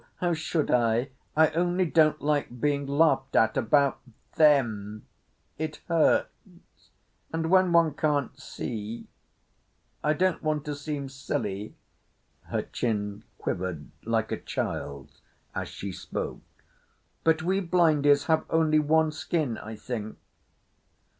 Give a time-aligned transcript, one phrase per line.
[0.15, 1.11] How should I?
[1.35, 3.99] I only don't like being laughed at about
[4.35, 5.05] them.
[5.59, 6.89] It hurts;
[7.31, 9.05] and when one can't see….
[10.03, 11.75] I don't want to seem silly,"
[12.45, 15.21] her chin quivered like a child's
[15.53, 16.41] as she spoke,
[17.23, 20.17] "but we blindies have only one skin, I think.